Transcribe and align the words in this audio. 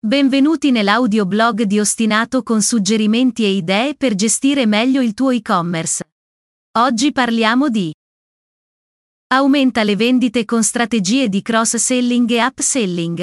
Benvenuti 0.00 0.70
nell'audioblog 0.70 1.62
di 1.62 1.80
Ostinato 1.80 2.44
con 2.44 2.62
suggerimenti 2.62 3.42
e 3.42 3.48
idee 3.48 3.96
per 3.96 4.14
gestire 4.14 4.64
meglio 4.64 5.02
il 5.02 5.12
tuo 5.12 5.30
e-commerce. 5.30 6.08
Oggi 6.78 7.10
parliamo 7.10 7.68
di 7.68 7.92
Aumenta 9.34 9.82
le 9.82 9.96
vendite 9.96 10.44
con 10.44 10.62
strategie 10.62 11.28
di 11.28 11.42
cross-selling 11.42 12.30
e 12.30 12.44
upselling. 12.44 13.22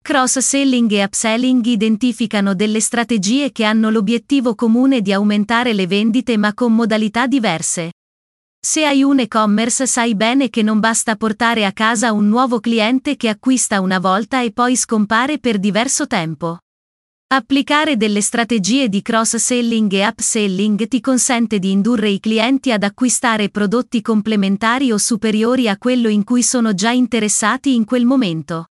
Cross-selling 0.00 0.92
e 0.92 1.02
upselling 1.02 1.64
identificano 1.64 2.54
delle 2.54 2.78
strategie 2.78 3.50
che 3.50 3.64
hanno 3.64 3.90
l'obiettivo 3.90 4.54
comune 4.54 5.00
di 5.00 5.12
aumentare 5.12 5.72
le 5.72 5.88
vendite 5.88 6.36
ma 6.36 6.54
con 6.54 6.72
modalità 6.72 7.26
diverse. 7.26 7.90
Se 8.62 8.84
hai 8.84 9.02
un 9.02 9.18
e-commerce 9.20 9.86
sai 9.86 10.14
bene 10.14 10.50
che 10.50 10.62
non 10.62 10.80
basta 10.80 11.16
portare 11.16 11.64
a 11.64 11.72
casa 11.72 12.12
un 12.12 12.28
nuovo 12.28 12.60
cliente 12.60 13.16
che 13.16 13.30
acquista 13.30 13.80
una 13.80 13.98
volta 13.98 14.42
e 14.42 14.52
poi 14.52 14.76
scompare 14.76 15.38
per 15.38 15.58
diverso 15.58 16.06
tempo. 16.06 16.58
Applicare 17.32 17.96
delle 17.96 18.20
strategie 18.20 18.90
di 18.90 19.00
cross-selling 19.00 19.90
e 19.94 20.06
upselling 20.06 20.88
ti 20.88 21.00
consente 21.00 21.58
di 21.58 21.70
indurre 21.70 22.10
i 22.10 22.20
clienti 22.20 22.70
ad 22.70 22.82
acquistare 22.82 23.48
prodotti 23.48 24.02
complementari 24.02 24.92
o 24.92 24.98
superiori 24.98 25.66
a 25.66 25.78
quello 25.78 26.08
in 26.08 26.22
cui 26.22 26.42
sono 26.42 26.74
già 26.74 26.90
interessati 26.90 27.74
in 27.74 27.86
quel 27.86 28.04
momento. 28.04 28.69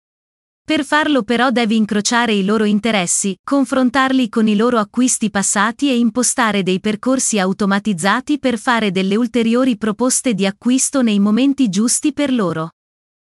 Per 0.67 0.85
farlo 0.85 1.23
però 1.23 1.53
devi 1.53 1.77
incrociare 1.77 2.33
i 2.33 2.45
loro 2.45 2.65
interessi, 2.65 3.37
confrontarli 3.45 4.29
con 4.29 4.49
i 4.49 4.57
loro 4.57 4.79
acquisti 4.79 5.31
passati 5.31 5.91
e 5.91 5.97
impostare 5.97 6.65
dei 6.65 6.81
percorsi 6.81 7.39
automatizzati 7.39 8.41
per 8.41 8.59
fare 8.59 8.91
delle 8.91 9.15
ulteriori 9.15 9.77
proposte 9.77 10.35
di 10.35 10.45
acquisto 10.45 11.03
nei 11.03 11.21
momenti 11.21 11.69
giusti 11.69 12.13
per 12.13 12.33
loro. 12.33 12.71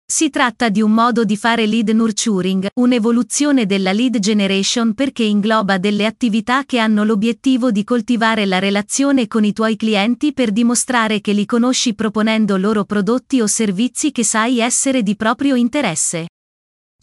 Si 0.06 0.30
tratta 0.30 0.68
di 0.68 0.82
un 0.82 0.92
modo 0.92 1.24
di 1.24 1.38
fare 1.38 1.66
lead 1.68 1.88
nurturing, 1.92 2.68
un'evoluzione 2.74 3.66
della 3.66 3.94
lead 3.94 4.20
generation 4.20 4.94
perché 4.94 5.24
ingloba 5.24 5.78
delle 5.78 6.06
attività 6.06 6.66
che 6.66 6.80
hanno 6.80 7.06
l'obiettivo 7.06 7.72
di 7.72 7.86
coltivare 7.86 8.46
la 8.46 8.60
relazione 8.60 9.28
con 9.28 9.46
i 9.46 9.54
tuoi 9.54 9.78
clienti 9.78 10.34
per 10.34 10.52
dimostrare 10.52 11.22
che 11.22 11.32
li 11.32 11.46
conosci 11.46 11.96
proponendo 11.96 12.58
loro 12.58 12.84
prodotti 12.84 13.40
o 13.40 13.48
servizi 13.48 14.12
che 14.12 14.26
sai 14.26 14.60
essere 14.60 15.02
di 15.02 15.16
proprio 15.16 15.56
interesse. 15.56 16.26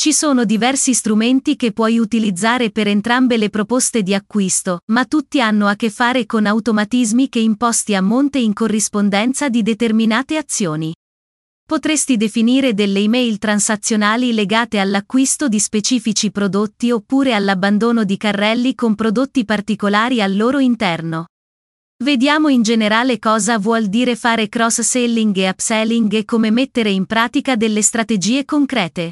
Ci 0.00 0.12
sono 0.12 0.44
diversi 0.44 0.94
strumenti 0.94 1.56
che 1.56 1.72
puoi 1.72 1.98
utilizzare 1.98 2.70
per 2.70 2.86
entrambe 2.86 3.36
le 3.36 3.50
proposte 3.50 4.04
di 4.04 4.14
acquisto, 4.14 4.82
ma 4.92 5.04
tutti 5.06 5.41
hanno 5.41 5.66
a 5.66 5.74
che 5.74 5.91
fare 5.91 6.24
con 6.24 6.46
automatismi 6.46 7.28
che 7.28 7.41
imposti 7.41 7.96
a 7.96 8.00
monte 8.00 8.38
in 8.38 8.52
corrispondenza 8.52 9.48
di 9.48 9.60
determinate 9.60 10.36
azioni. 10.36 10.94
Potresti 11.66 12.16
definire 12.16 12.74
delle 12.74 13.00
email 13.00 13.38
transazionali 13.38 14.32
legate 14.32 14.78
all'acquisto 14.78 15.48
di 15.48 15.58
specifici 15.58 16.30
prodotti 16.30 16.92
oppure 16.92 17.34
all'abbandono 17.34 18.04
di 18.04 18.16
carrelli 18.16 18.76
con 18.76 18.94
prodotti 18.94 19.44
particolari 19.44 20.22
al 20.22 20.36
loro 20.36 20.60
interno. 20.60 21.26
Vediamo 22.04 22.46
in 22.46 22.62
generale 22.62 23.19
cosa 23.19 23.58
vuol 23.58 23.88
dire 23.88 24.14
fare 24.14 24.48
cross-selling 24.48 25.36
e 25.38 25.48
upselling 25.48 26.12
e 26.12 26.24
come 26.24 26.52
mettere 26.52 26.91
in 26.91 27.04
pratica 27.04 27.56
delle 27.56 27.82
strategie 27.82 28.44
concrete. 28.44 29.10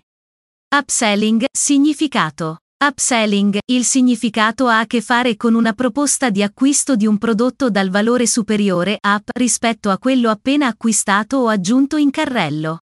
Upselling, 0.78 1.46
significato. 1.56 2.58
Upselling, 2.84 3.58
il 3.66 3.84
significato 3.84 4.66
ha 4.66 4.80
a 4.80 4.86
che 4.86 5.00
fare 5.00 5.36
con 5.36 5.54
una 5.54 5.72
proposta 5.72 6.28
di 6.28 6.42
acquisto 6.42 6.96
di 6.96 7.06
un 7.06 7.16
prodotto 7.16 7.70
dal 7.70 7.88
valore 7.88 8.26
superiore 8.26 8.98
up 9.00 9.30
rispetto 9.38 9.88
a 9.90 9.96
quello 9.96 10.28
appena 10.28 10.66
acquistato 10.66 11.38
o 11.38 11.48
aggiunto 11.48 11.96
in 11.96 12.10
carrello. 12.10 12.80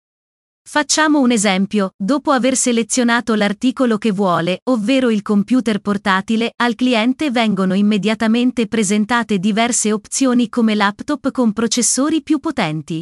Facciamo 0.61 1.19
un 1.19 1.31
esempio, 1.31 1.93
dopo 1.97 2.29
aver 2.31 2.55
selezionato 2.55 3.33
l'articolo 3.33 3.97
che 3.97 4.11
vuole, 4.11 4.59
ovvero 4.65 5.09
il 5.09 5.23
computer 5.23 5.79
portatile, 5.79 6.51
al 6.57 6.75
cliente 6.75 7.31
vengono 7.31 7.73
immediatamente 7.73 8.67
presentate 8.67 9.39
diverse 9.39 9.91
opzioni 9.91 10.47
come 10.47 10.75
laptop 10.75 11.31
con 11.31 11.53
processori 11.53 12.21
più 12.21 12.39
potenti. 12.39 13.01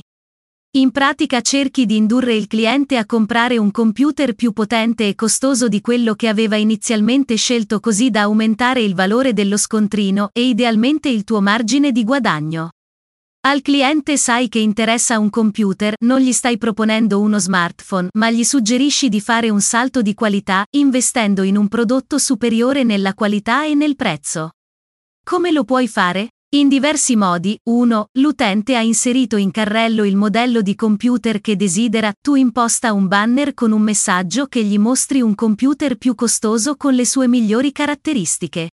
In 0.78 0.92
pratica 0.92 1.42
cerchi 1.42 1.88
di 1.88 1.96
indurre 1.96 2.36
il 2.36 2.46
cliente 2.46 2.98
a 2.98 3.06
comprare 3.08 3.58
un 3.58 3.72
computer 3.72 4.36
più 4.36 4.52
potente 4.52 5.08
e 5.08 5.16
costoso 5.16 5.68
di 5.68 5.82
quello 5.82 6.14
che 6.14 6.28
aveva 6.28 6.56
inizialmente 6.56 7.36
scelto 7.36 7.80
così 7.80 8.12
da 8.12 8.22
aumentare 8.22 8.84
il 8.84 8.94
valore 8.94 9.34
dello 9.34 9.58
scontrino 9.58 10.30
e 10.34 10.48
idealmente 10.48 11.10
il 11.10 11.24
tuo 11.24 11.42
margine 11.42 11.92
di 11.92 12.04
guadagno. 12.04 12.70
Al 13.48 13.64
cliente 13.64 14.18
sai 14.18 14.50
che 14.50 14.60
interessa 14.60 15.18
un 15.18 15.32
computer, 15.32 15.96
non 16.06 16.20
gli 16.20 16.32
stai 16.32 16.60
proponendo 16.60 17.20
uno 17.22 17.40
smartphone, 17.40 18.10
ma 18.16 18.30
gli 18.30 18.44
suggerisci 18.44 19.10
di 19.10 19.20
fare 19.20 19.50
un 19.50 19.62
salto 19.62 20.04
di 20.04 20.14
qualità, 20.14 20.64
investendo 20.76 21.42
in 21.42 21.58
un 21.58 21.68
prodotto 21.70 22.20
superiore 22.20 22.84
nella 22.84 23.16
qualità 23.16 23.66
e 23.66 23.74
nel 23.74 23.96
prezzo. 23.96 24.52
Come 25.24 25.52
lo 25.52 25.64
puoi 25.64 25.88
fare? 25.88 26.30
In 26.52 26.70
diversi 26.70 27.18
modi, 27.18 27.60
1. 27.64 28.08
L'utente 28.20 28.78
ha 28.78 28.82
inserito 28.82 29.36
in 29.36 29.52
carrello 29.52 30.06
il 30.06 30.16
modello 30.16 30.62
di 30.62 30.76
computer 30.76 31.42
che 31.42 31.58
desidera, 31.58 32.14
tu 32.22 32.36
imposta 32.36 32.94
un 32.94 33.10
banner 33.10 33.54
con 33.54 33.74
un 33.74 33.82
messaggio 33.82 34.46
che 34.46 34.64
gli 34.64 34.80
mostri 34.80 35.20
un 35.20 35.36
computer 35.36 35.98
più 35.98 36.16
costoso 36.16 36.78
con 36.78 36.94
le 36.94 37.06
sue 37.06 37.28
migliori 37.28 37.74
caratteristiche. 37.74 38.70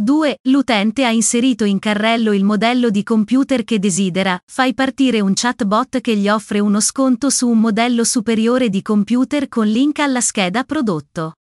2. 0.00 0.38
L'utente 0.42 1.04
ha 1.04 1.10
inserito 1.10 1.64
in 1.64 1.80
carrello 1.80 2.32
il 2.32 2.44
modello 2.44 2.88
di 2.88 3.02
computer 3.02 3.64
che 3.64 3.80
desidera, 3.80 4.40
fai 4.46 4.72
partire 4.72 5.18
un 5.18 5.32
chatbot 5.34 6.00
che 6.00 6.14
gli 6.14 6.28
offre 6.28 6.60
uno 6.60 6.78
sconto 6.78 7.30
su 7.30 7.48
un 7.48 7.58
modello 7.58 8.04
superiore 8.04 8.68
di 8.68 8.80
computer 8.80 9.48
con 9.48 9.66
link 9.66 9.98
alla 9.98 10.20
scheda 10.20 10.62
prodotto. 10.62 11.32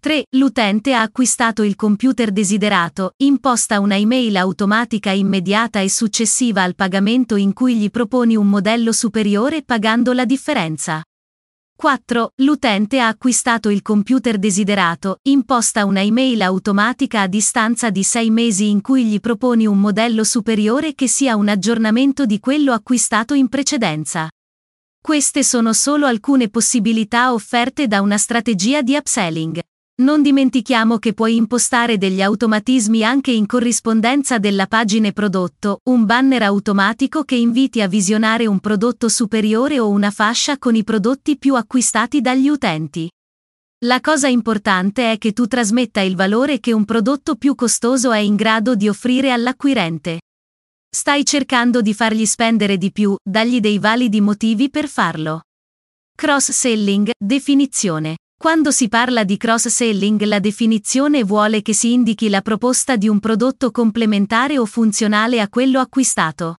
3. 0.00 0.24
L'utente 0.36 0.94
ha 0.94 1.00
acquistato 1.02 1.62
il 1.62 1.74
computer 1.74 2.30
desiderato, 2.30 3.14
imposta 3.16 3.80
una 3.80 3.96
email 3.96 4.36
automatica 4.36 5.10
immediata 5.10 5.80
e 5.80 5.90
successiva 5.90 6.62
al 6.62 6.74
pagamento 6.74 7.34
in 7.36 7.52
cui 7.52 7.76
gli 7.76 7.90
proponi 7.90 8.36
un 8.36 8.48
modello 8.48 8.92
superiore 8.92 9.62
pagando 9.62 10.12
la 10.12 10.24
differenza. 10.24 11.02
4. 11.76 12.30
L'utente 12.36 13.00
ha 13.00 13.08
acquistato 13.08 13.68
il 13.68 13.82
computer 13.82 14.38
desiderato, 14.38 15.18
imposta 15.24 15.84
una 15.84 16.02
email 16.02 16.40
automatica 16.40 17.20
a 17.20 17.26
distanza 17.26 17.90
di 17.90 18.02
6 18.02 18.30
mesi 18.30 18.70
in 18.70 18.80
cui 18.80 19.04
gli 19.04 19.20
proponi 19.20 19.66
un 19.66 19.78
modello 19.78 20.24
superiore 20.24 20.94
che 20.94 21.06
sia 21.06 21.36
un 21.36 21.48
aggiornamento 21.48 22.24
di 22.24 22.40
quello 22.40 22.72
acquistato 22.72 23.34
in 23.34 23.48
precedenza. 23.48 24.30
Queste 25.02 25.42
sono 25.42 25.74
solo 25.74 26.06
alcune 26.06 26.48
possibilità 26.48 27.34
offerte 27.34 27.86
da 27.86 28.00
una 28.00 28.16
strategia 28.16 28.80
di 28.80 28.96
upselling. 28.96 29.60
Non 29.98 30.20
dimentichiamo 30.20 30.98
che 30.98 31.14
puoi 31.14 31.36
impostare 31.36 31.96
degli 31.96 32.20
automatismi 32.20 33.02
anche 33.02 33.30
in 33.30 33.46
corrispondenza 33.46 34.36
della 34.36 34.66
pagina 34.66 35.10
prodotto, 35.10 35.80
un 35.84 36.04
banner 36.04 36.42
automatico 36.42 37.24
che 37.24 37.36
inviti 37.36 37.80
a 37.80 37.88
visionare 37.88 38.44
un 38.44 38.60
prodotto 38.60 39.08
superiore 39.08 39.80
o 39.80 39.88
una 39.88 40.10
fascia 40.10 40.58
con 40.58 40.74
i 40.74 40.84
prodotti 40.84 41.38
più 41.38 41.54
acquistati 41.54 42.20
dagli 42.20 42.48
utenti. 42.48 43.10
La 43.86 44.02
cosa 44.02 44.28
importante 44.28 45.12
è 45.12 45.16
che 45.16 45.32
tu 45.32 45.46
trasmetta 45.46 46.02
il 46.02 46.14
valore 46.14 46.60
che 46.60 46.74
un 46.74 46.84
prodotto 46.84 47.36
più 47.36 47.54
costoso 47.54 48.12
è 48.12 48.18
in 48.18 48.36
grado 48.36 48.74
di 48.74 48.90
offrire 48.90 49.32
all'acquirente. 49.32 50.20
Stai 50.94 51.24
cercando 51.24 51.80
di 51.80 51.94
fargli 51.94 52.26
spendere 52.26 52.76
di 52.76 52.92
più, 52.92 53.16
dagli 53.22 53.60
dei 53.60 53.78
validi 53.78 54.20
motivi 54.20 54.68
per 54.68 54.88
farlo. 54.88 55.44
Cross-selling, 56.14 57.12
definizione. 57.18 58.16
Quando 58.38 58.70
si 58.70 58.88
parla 58.88 59.24
di 59.24 59.38
cross-selling 59.38 60.22
la 60.24 60.40
definizione 60.40 61.24
vuole 61.24 61.62
che 61.62 61.72
si 61.72 61.94
indichi 61.94 62.28
la 62.28 62.42
proposta 62.42 62.96
di 62.96 63.08
un 63.08 63.18
prodotto 63.18 63.70
complementare 63.70 64.58
o 64.58 64.66
funzionale 64.66 65.40
a 65.40 65.48
quello 65.48 65.80
acquistato. 65.80 66.58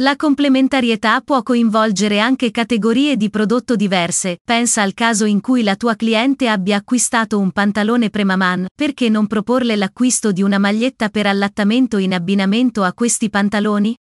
La 0.00 0.16
complementarietà 0.16 1.20
può 1.20 1.42
coinvolgere 1.44 2.18
anche 2.18 2.50
categorie 2.50 3.16
di 3.16 3.30
prodotto 3.30 3.76
diverse, 3.76 4.40
pensa 4.44 4.82
al 4.82 4.94
caso 4.94 5.24
in 5.24 5.40
cui 5.40 5.62
la 5.62 5.76
tua 5.76 5.94
cliente 5.94 6.48
abbia 6.48 6.76
acquistato 6.76 7.38
un 7.38 7.52
pantalone 7.52 8.10
Premaman, 8.10 8.66
perché 8.74 9.08
non 9.08 9.28
proporle 9.28 9.76
l'acquisto 9.76 10.32
di 10.32 10.42
una 10.42 10.58
maglietta 10.58 11.08
per 11.08 11.26
allattamento 11.26 11.98
in 11.98 12.14
abbinamento 12.14 12.82
a 12.82 12.92
questi 12.92 13.30
pantaloni? 13.30 13.96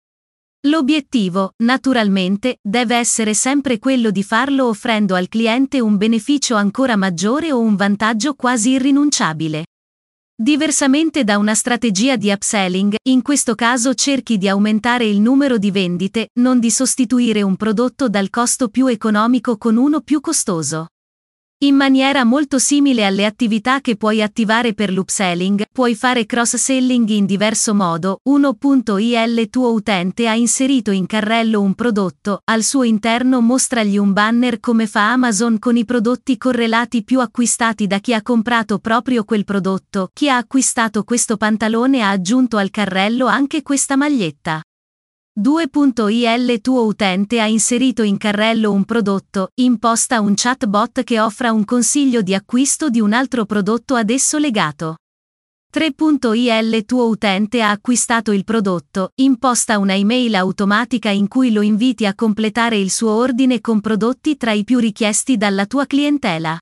L'obiettivo, 0.67 1.53
naturalmente, 1.63 2.59
deve 2.61 2.95
essere 2.95 3.33
sempre 3.33 3.79
quello 3.79 4.11
di 4.11 4.21
farlo 4.21 4.67
offrendo 4.67 5.15
al 5.15 5.27
cliente 5.27 5.79
un 5.79 5.97
beneficio 5.97 6.53
ancora 6.53 6.95
maggiore 6.95 7.51
o 7.51 7.59
un 7.59 7.75
vantaggio 7.75 8.35
quasi 8.35 8.71
irrinunciabile. 8.71 9.65
Diversamente 10.39 11.23
da 11.23 11.39
una 11.39 11.55
strategia 11.55 12.15
di 12.15 12.29
upselling, 12.29 12.95
in 13.09 13.23
questo 13.23 13.55
caso 13.55 13.95
cerchi 13.95 14.37
di 14.37 14.47
aumentare 14.47 15.05
il 15.05 15.19
numero 15.19 15.57
di 15.57 15.71
vendite, 15.71 16.29
non 16.39 16.59
di 16.59 16.69
sostituire 16.69 17.41
un 17.41 17.55
prodotto 17.55 18.07
dal 18.07 18.29
costo 18.29 18.69
più 18.69 18.85
economico 18.85 19.57
con 19.57 19.77
uno 19.77 20.01
più 20.01 20.19
costoso. 20.19 20.89
In 21.63 21.75
maniera 21.75 22.23
molto 22.23 22.57
simile 22.57 23.05
alle 23.05 23.23
attività 23.23 23.81
che 23.81 23.95
puoi 23.95 24.23
attivare 24.23 24.73
per 24.73 24.91
l'upselling, 24.91 25.65
puoi 25.71 25.93
fare 25.93 26.25
cross-selling 26.25 27.07
in 27.09 27.27
diverso 27.27 27.75
modo. 27.75 28.17
1.il 28.27 29.47
tuo 29.51 29.71
utente 29.71 30.27
ha 30.27 30.33
inserito 30.33 30.89
in 30.89 31.05
carrello 31.05 31.61
un 31.61 31.75
prodotto, 31.75 32.41
al 32.45 32.63
suo 32.63 32.81
interno 32.81 33.41
mostragli 33.41 33.99
un 33.99 34.11
banner 34.11 34.59
come 34.59 34.87
fa 34.87 35.11
Amazon 35.11 35.59
con 35.59 35.77
i 35.77 35.85
prodotti 35.85 36.35
correlati 36.35 37.03
più 37.03 37.19
acquistati 37.19 37.85
da 37.85 37.99
chi 37.99 38.15
ha 38.15 38.23
comprato 38.23 38.79
proprio 38.79 39.23
quel 39.23 39.43
prodotto. 39.43 40.09
Chi 40.13 40.31
ha 40.31 40.37
acquistato 40.37 41.03
questo 41.03 41.37
pantalone 41.37 42.01
ha 42.01 42.09
aggiunto 42.09 42.57
al 42.57 42.71
carrello 42.71 43.27
anche 43.27 43.61
questa 43.61 43.95
maglietta. 43.95 44.63
2.il 45.39 46.59
tuo 46.59 46.83
utente 46.83 47.39
ha 47.39 47.47
inserito 47.47 48.03
in 48.03 48.17
carrello 48.17 48.69
un 48.69 48.83
prodotto, 48.83 49.51
imposta 49.61 50.19
un 50.19 50.33
chatbot 50.35 51.03
che 51.05 51.21
offra 51.21 51.53
un 51.53 51.63
consiglio 51.63 52.21
di 52.21 52.35
acquisto 52.35 52.89
di 52.89 52.99
un 52.99 53.13
altro 53.13 53.45
prodotto 53.45 53.95
ad 53.95 54.09
esso 54.09 54.37
legato. 54.37 54.97
3.il 55.73 56.83
tuo 56.83 57.07
utente 57.07 57.61
ha 57.61 57.69
acquistato 57.69 58.33
il 58.33 58.43
prodotto, 58.43 59.11
imposta 59.15 59.77
una 59.77 59.95
email 59.95 60.35
automatica 60.35 61.09
in 61.09 61.29
cui 61.29 61.53
lo 61.53 61.61
inviti 61.61 62.05
a 62.05 62.13
completare 62.13 62.75
il 62.75 62.91
suo 62.91 63.11
ordine 63.11 63.61
con 63.61 63.79
prodotti 63.79 64.35
tra 64.35 64.51
i 64.51 64.65
più 64.65 64.79
richiesti 64.79 65.37
dalla 65.37 65.65
tua 65.65 65.85
clientela. 65.85 66.59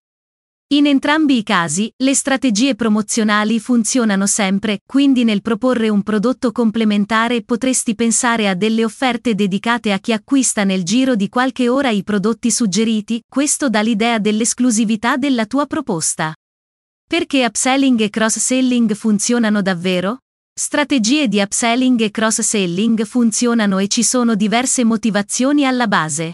In 0.71 0.85
entrambi 0.85 1.37
i 1.37 1.41
casi, 1.41 1.91
le 1.97 2.13
strategie 2.13 2.75
promozionali 2.75 3.59
funzionano 3.59 4.27
sempre, 4.27 4.81
quindi 4.85 5.23
nel 5.23 5.41
proporre 5.41 5.89
un 5.89 6.03
prodotto 6.03 6.51
complementare 6.51 7.41
potresti 7.41 7.95
pensare 7.95 8.47
a 8.47 8.53
delle 8.53 8.83
offerte 8.83 9.33
dedicate 9.33 9.91
a 9.91 9.97
chi 9.97 10.13
acquista 10.13 10.63
nel 10.63 10.83
giro 10.83 11.15
di 11.15 11.27
qualche 11.27 11.69
ora 11.69 11.89
i 11.89 12.03
prodotti 12.03 12.51
suggeriti, 12.51 13.23
questo 13.27 13.67
dà 13.67 13.81
l'idea 13.81 14.19
dell'esclusività 14.19 15.17
della 15.17 15.47
tua 15.47 15.65
proposta. 15.65 16.35
Perché 17.03 17.45
upselling 17.45 17.99
e 18.01 18.11
cross-selling 18.11 18.93
funzionano 18.93 19.63
davvero? 19.63 20.19
Strategie 20.53 21.27
di 21.27 21.39
upselling 21.39 21.99
e 21.99 22.11
cross-selling 22.11 23.05
funzionano 23.05 23.79
e 23.79 23.87
ci 23.87 24.03
sono 24.03 24.35
diverse 24.35 24.83
motivazioni 24.83 25.65
alla 25.65 25.87
base. 25.87 26.33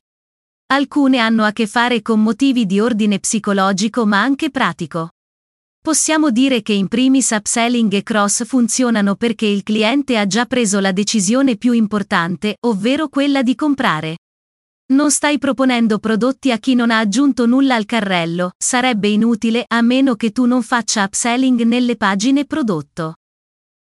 Alcune 0.68 1.20
hanno 1.20 1.44
a 1.44 1.52
che 1.52 1.68
fare 1.68 2.02
con 2.02 2.24
motivi 2.24 2.66
di 2.66 2.80
ordine 2.80 3.20
psicologico 3.20 4.08
ma 4.08 4.22
anche 4.24 4.50
pratico. 4.50 5.12
Possiamo 5.80 6.32
dire 6.32 6.64
che 6.64 6.74
in 6.74 6.88
primis 6.88 7.30
upselling 7.30 7.94
e 7.94 8.02
cross 8.02 8.44
funzionano 8.46 9.14
perché 9.14 9.46
il 9.46 9.62
cliente 9.62 10.18
ha 10.18 10.26
già 10.26 10.48
preso 10.48 10.80
la 10.80 10.92
decisione 10.92 11.56
più 11.58 11.74
importante, 11.74 12.58
ovvero 12.62 13.10
quella 13.10 13.44
di 13.44 13.54
comprare. 13.54 14.18
Non 14.94 15.12
stai 15.12 15.38
proponendo 15.38 16.00
prodotti 16.00 16.52
a 16.52 16.58
chi 16.58 16.74
non 16.74 16.90
ha 16.90 16.98
aggiunto 16.98 17.46
nulla 17.46 17.76
al 17.76 17.86
carrello, 17.86 18.54
sarebbe 18.58 19.08
inutile 19.08 19.66
a 19.68 19.82
meno 19.82 20.16
che 20.16 20.32
tu 20.32 20.46
non 20.46 20.64
faccia 20.64 21.04
upselling 21.04 21.62
nelle 21.62 21.96
pagine 21.96 22.46
prodotto. 22.46 23.18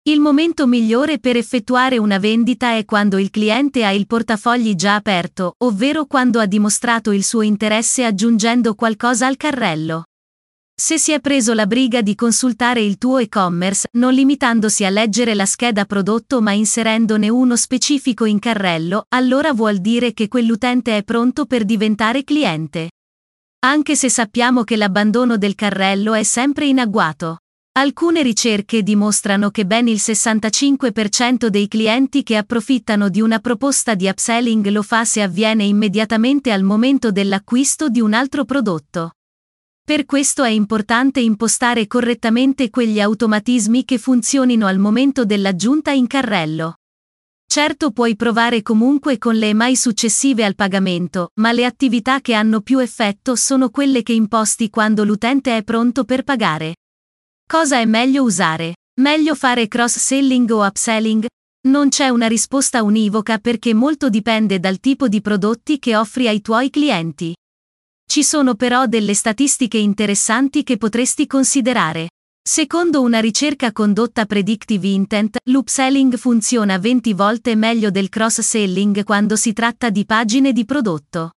Il 0.05 0.19
momento 0.19 0.67
migliore 0.67 1.17
per 1.17 1.37
effettuare 1.37 1.97
una 1.97 2.19
vendita 2.19 2.75
è 2.75 2.83
quando 2.83 3.17
il 3.17 3.29
cliente 3.29 3.85
ha 3.85 3.91
il 3.93 4.05
portafogli 4.05 4.75
già 4.75 4.95
aperto, 4.95 5.53
ovvero 5.59 6.07
quando 6.07 6.41
ha 6.41 6.45
dimostrato 6.45 7.13
il 7.13 7.23
suo 7.23 7.41
interesse 7.41 8.03
aggiungendo 8.03 8.75
qualcosa 8.75 9.27
al 9.27 9.37
carrello. 9.37 10.03
Se 10.75 10.97
si 10.97 11.13
è 11.13 11.21
preso 11.21 11.53
la 11.53 11.67
briga 11.67 12.01
di 12.01 12.15
consultare 12.15 12.81
il 12.81 12.97
tuo 12.97 13.19
e-commerce, 13.19 13.87
non 13.93 14.13
limitandosi 14.13 14.83
a 14.83 14.89
leggere 14.89 15.35
la 15.35 15.45
scheda 15.45 15.85
prodotto 15.85 16.41
ma 16.41 16.51
inserendone 16.51 17.29
uno 17.29 17.55
specifico 17.55 18.25
in 18.25 18.39
carrello, 18.39 19.05
allora 19.07 19.53
vuol 19.53 19.77
dire 19.77 20.11
che 20.11 20.27
quell'utente 20.27 20.97
è 20.97 21.03
pronto 21.03 21.45
per 21.45 21.63
diventare 21.63 22.25
cliente. 22.25 22.89
Anche 23.59 23.95
se 23.95 24.09
sappiamo 24.09 24.65
che 24.65 24.75
l'abbandono 24.75 25.37
del 25.37 25.55
carrello 25.55 26.13
è 26.13 26.23
sempre 26.23 26.65
in 26.65 26.79
agguato. 26.79 27.37
Alcune 27.75 28.21
ricerche 28.21 28.83
dimostrano 28.83 29.49
che 29.49 29.65
ben 29.65 29.87
il 29.87 29.95
65% 29.95 31.47
dei 31.47 31.67
clienti 31.67 32.21
che 32.21 32.37
approfittano 32.37 33.09
di 33.09 33.19
una 33.19 33.39
proposta 33.39 33.95
di 33.95 34.07
upselling 34.07 34.67
lo 34.67 34.83
fa 34.83 35.05
se 35.05 35.23
avviene 35.23 35.63
immediatamente 35.63 36.51
al 36.51 36.61
momento 36.61 37.11
dell'acquisto 37.11 37.89
di 37.89 37.99
un 37.99 38.13
altro 38.13 38.45
prodotto. 38.45 39.13
Per 39.83 40.05
questo 40.05 40.43
è 40.43 40.51
importante 40.51 41.19
impostare 41.19 41.87
correttamente 41.87 42.69
quegli 42.69 43.01
automatismi 43.01 43.83
che 43.85 43.97
funzionino 43.97 44.67
al 44.67 44.77
momento 44.77 45.25
dell'aggiunta 45.25 45.89
in 45.89 46.05
carrello. 46.05 46.75
Certo 47.47 47.89
puoi 47.89 48.15
provare 48.15 48.61
comunque 48.61 49.17
con 49.17 49.33
le 49.33 49.55
mai 49.55 49.75
successive 49.75 50.45
al 50.45 50.53
pagamento, 50.53 51.31
ma 51.41 51.51
le 51.51 51.65
attività 51.65 52.21
che 52.21 52.35
hanno 52.35 52.61
più 52.61 52.77
effetto 52.77 53.35
sono 53.35 53.71
quelle 53.71 54.03
che 54.03 54.13
imposti 54.13 54.69
quando 54.69 55.03
l'utente 55.03 55.57
è 55.57 55.63
pronto 55.63 56.03
per 56.03 56.23
pagare. 56.23 56.75
Cosa 57.45 57.79
è 57.79 57.85
meglio 57.85 58.23
usare? 58.23 58.75
Meglio 58.99 59.35
fare 59.35 59.67
cross-selling 59.67 60.49
o 60.49 60.65
upselling? 60.65 61.25
Non 61.67 61.89
c'è 61.89 62.09
una 62.09 62.27
risposta 62.27 62.83
univoca 62.83 63.37
perché 63.37 63.73
molto 63.73 64.09
dipende 64.09 64.59
dal 64.59 64.79
tipo 64.79 65.07
di 65.07 65.21
prodotti 65.21 65.77
che 65.79 65.95
offri 65.95 66.27
ai 66.27 66.41
tuoi 66.41 66.69
clienti. 66.69 67.35
Ci 68.05 68.23
sono 68.23 68.55
però 68.55 68.85
delle 68.85 69.13
statistiche 69.13 69.77
interessanti 69.77 70.63
che 70.63 70.77
potresti 70.77 71.27
considerare. 71.27 72.09
Secondo 72.41 73.01
una 73.01 73.19
ricerca 73.19 73.71
condotta 73.71 74.25
Predictive 74.25 74.87
Intent, 74.87 75.37
l'upselling 75.45 76.17
funziona 76.17 76.77
20 76.77 77.13
volte 77.13 77.55
meglio 77.55 77.89
del 77.89 78.09
cross-selling 78.09 79.03
quando 79.03 79.35
si 79.35 79.53
tratta 79.53 79.89
di 79.89 80.05
pagine 80.05 80.51
di 80.51 80.65
prodotto. 80.65 81.31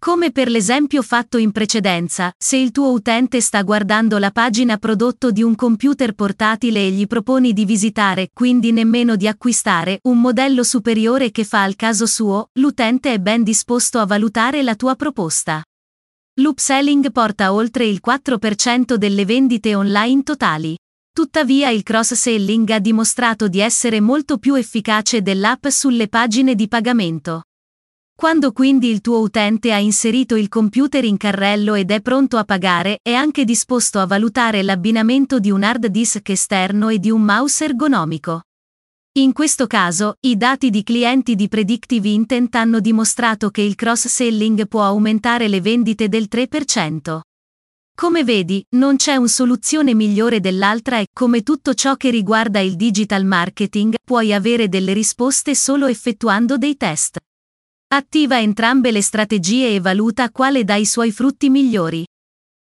Come 0.00 0.30
per 0.30 0.48
l'esempio 0.48 1.02
fatto 1.02 1.38
in 1.38 1.50
precedenza, 1.50 2.32
se 2.38 2.56
il 2.56 2.70
tuo 2.70 2.92
utente 2.92 3.40
sta 3.40 3.62
guardando 3.62 4.18
la 4.18 4.30
pagina 4.30 4.76
prodotto 4.76 5.32
di 5.32 5.42
un 5.42 5.56
computer 5.56 6.12
portatile 6.12 6.86
e 6.86 6.92
gli 6.92 7.08
proponi 7.08 7.52
di 7.52 7.64
visitare, 7.64 8.28
quindi 8.32 8.70
nemmeno 8.70 9.16
di 9.16 9.26
acquistare, 9.26 9.98
un 10.04 10.20
modello 10.20 10.62
superiore 10.62 11.32
che 11.32 11.42
fa 11.42 11.64
al 11.64 11.74
caso 11.74 12.06
suo, 12.06 12.50
l'utente 12.60 13.12
è 13.12 13.18
ben 13.18 13.42
disposto 13.42 13.98
a 13.98 14.06
valutare 14.06 14.62
la 14.62 14.76
tua 14.76 14.94
proposta. 14.94 15.64
L'upselling 16.40 17.10
porta 17.10 17.52
oltre 17.52 17.84
il 17.84 18.00
4% 18.04 18.94
delle 18.94 19.24
vendite 19.24 19.74
online 19.74 20.22
totali. 20.22 20.78
Tuttavia 21.12 21.70
il 21.70 21.82
cross-selling 21.82 22.70
ha 22.70 22.78
dimostrato 22.78 23.48
di 23.48 23.58
essere 23.58 24.00
molto 24.00 24.38
più 24.38 24.54
efficace 24.54 25.22
dell'app 25.22 25.66
sulle 25.66 26.06
pagine 26.06 26.54
di 26.54 26.68
pagamento. 26.68 27.42
Quando 28.20 28.50
quindi 28.50 28.90
il 28.90 29.00
tuo 29.00 29.20
utente 29.20 29.72
ha 29.72 29.78
inserito 29.78 30.34
il 30.34 30.48
computer 30.48 31.04
in 31.04 31.16
carrello 31.16 31.74
ed 31.74 31.92
è 31.92 32.00
pronto 32.00 32.36
a 32.36 32.42
pagare, 32.42 32.98
è 33.00 33.12
anche 33.12 33.44
disposto 33.44 34.00
a 34.00 34.06
valutare 34.06 34.64
l'abbinamento 34.64 35.38
di 35.38 35.52
un 35.52 35.62
hard 35.62 35.86
disk 35.86 36.28
esterno 36.28 36.88
e 36.88 36.98
di 36.98 37.12
un 37.12 37.22
mouse 37.22 37.66
ergonomico. 37.66 38.42
In 39.18 39.32
questo 39.32 39.68
caso, 39.68 40.16
i 40.22 40.36
dati 40.36 40.70
di 40.70 40.82
clienti 40.82 41.36
di 41.36 41.46
Predictive 41.46 42.08
Intent 42.08 42.56
hanno 42.56 42.80
dimostrato 42.80 43.50
che 43.50 43.62
il 43.62 43.76
cross-selling 43.76 44.66
può 44.66 44.82
aumentare 44.82 45.46
le 45.46 45.60
vendite 45.60 46.08
del 46.08 46.26
3%. 46.28 47.20
Come 47.94 48.24
vedi, 48.24 48.64
non 48.70 48.96
c'è 48.96 49.14
una 49.14 49.28
soluzione 49.28 49.94
migliore 49.94 50.40
dell'altra 50.40 50.98
e, 50.98 51.06
come 51.12 51.44
tutto 51.44 51.72
ciò 51.72 51.94
che 51.94 52.10
riguarda 52.10 52.58
il 52.58 52.74
digital 52.74 53.24
marketing, 53.24 53.94
puoi 54.04 54.34
avere 54.34 54.68
delle 54.68 54.92
risposte 54.92 55.54
solo 55.54 55.86
effettuando 55.86 56.58
dei 56.58 56.76
test. 56.76 57.18
Attiva 57.90 58.38
entrambe 58.38 58.90
le 58.90 59.00
strategie 59.00 59.74
e 59.74 59.80
valuta 59.80 60.30
quale 60.30 60.62
dà 60.62 60.74
i 60.74 60.84
suoi 60.84 61.10
frutti 61.10 61.48
migliori. 61.48 62.04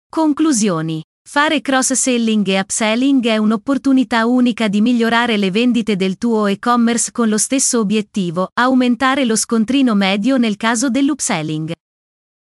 Conclusioni. 0.09 1.03
Fare 1.29 1.61
cross-selling 1.61 2.47
e 2.47 2.59
upselling 2.59 3.23
è 3.27 3.37
un'opportunità 3.37 4.25
unica 4.25 4.67
di 4.67 4.81
migliorare 4.81 5.37
le 5.37 5.51
vendite 5.51 5.95
del 5.95 6.17
tuo 6.17 6.47
e-commerce 6.47 7.11
con 7.11 7.29
lo 7.29 7.37
stesso 7.37 7.77
obiettivo, 7.77 8.49
aumentare 8.53 9.25
lo 9.25 9.35
scontrino 9.35 9.93
medio 9.93 10.37
nel 10.37 10.57
caso 10.57 10.89
dell'upselling. 10.89 11.71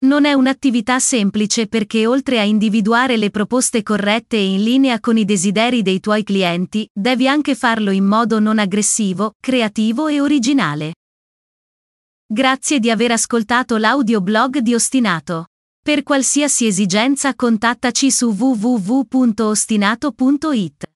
Non 0.04 0.26
è 0.26 0.35
un'attività 0.35 0.99
semplice 0.99 1.68
perché 1.68 2.06
oltre 2.06 2.40
a 2.40 2.42
individuare 2.42 3.16
le 3.16 3.30
proposte 3.30 3.83
corrette 3.83 4.37
e 4.37 4.45
in 4.45 4.62
linea 4.62 5.00
con 5.00 5.16
i 5.16 5.25
desideri 5.25 5.80
dei 5.80 5.99
tuoi 5.99 6.23
clienti, 6.23 6.87
devi 6.92 7.26
anche 7.26 7.54
farlo 7.54 7.90
in 7.90 8.04
modo 8.04 8.38
non 8.38 8.59
aggressivo, 8.59 9.33
creativo 9.40 10.09
e 10.09 10.21
originale. 10.21 10.92
Grazie 12.28 12.80
di 12.80 12.90
aver 12.90 13.12
ascoltato 13.12 13.76
l'audioblog 13.76 14.59
di 14.59 14.75
Ostinato. 14.75 15.47
Per 15.80 16.02
qualsiasi 16.02 16.66
esigenza 16.66 17.37
contattaci 17.37 18.11
su 18.11 18.35
www.ostinato.it. 18.37 20.95